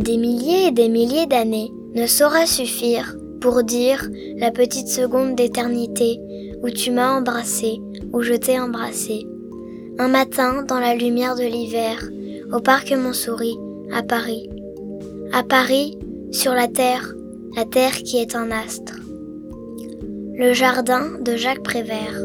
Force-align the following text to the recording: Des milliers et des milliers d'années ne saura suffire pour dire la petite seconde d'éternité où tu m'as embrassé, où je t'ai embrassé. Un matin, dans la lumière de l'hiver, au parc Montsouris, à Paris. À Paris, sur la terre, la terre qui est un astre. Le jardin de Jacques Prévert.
Des 0.00 0.16
milliers 0.18 0.66
et 0.66 0.70
des 0.70 0.88
milliers 0.88 1.26
d'années 1.26 1.70
ne 1.94 2.06
saura 2.06 2.46
suffire 2.46 3.16
pour 3.40 3.62
dire 3.62 4.08
la 4.36 4.50
petite 4.50 4.88
seconde 4.88 5.34
d'éternité 5.34 6.18
où 6.62 6.70
tu 6.70 6.90
m'as 6.90 7.16
embrassé, 7.16 7.80
où 8.12 8.22
je 8.22 8.34
t'ai 8.34 8.58
embrassé. 8.58 9.26
Un 9.98 10.08
matin, 10.08 10.64
dans 10.66 10.80
la 10.80 10.94
lumière 10.94 11.36
de 11.36 11.44
l'hiver, 11.44 12.08
au 12.52 12.60
parc 12.60 12.92
Montsouris, 12.92 13.56
à 13.92 14.02
Paris. 14.02 14.50
À 15.32 15.42
Paris, 15.42 15.98
sur 16.32 16.52
la 16.52 16.68
terre, 16.68 17.14
la 17.56 17.64
terre 17.64 17.92
qui 17.92 18.18
est 18.18 18.34
un 18.34 18.50
astre. 18.50 19.03
Le 20.36 20.52
jardin 20.52 21.10
de 21.20 21.36
Jacques 21.36 21.62
Prévert. 21.62 22.18